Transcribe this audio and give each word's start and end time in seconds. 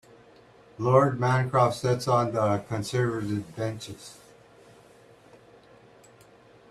Lord 0.79 1.19
Mancroft 1.19 1.75
sits 1.75 2.07
on 2.07 2.31
the 2.31 2.63
Conservative 2.67 3.55
benches. 3.55 4.17